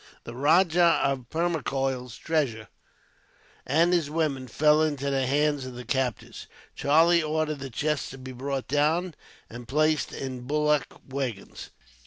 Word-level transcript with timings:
The 0.23 0.33
Rajah 0.33 0.99
of 1.03 1.29
Permacoil's 1.29 2.17
treasure, 2.17 2.69
and 3.67 3.93
his 3.93 4.09
women, 4.09 4.47
fell 4.47 4.81
into 4.81 5.11
the 5.11 5.27
hands 5.27 5.63
of 5.67 5.75
the 5.75 5.85
captors. 5.85 6.47
Charlie 6.73 7.21
ordered 7.21 7.59
the 7.59 7.69
chests 7.69 8.09
to 8.09 8.17
be 8.17 8.31
brought 8.31 8.67
down, 8.67 9.13
and 9.47 9.67
placed 9.67 10.11
in 10.11 10.47
bullock 10.47 10.87
waggons. 11.07 11.69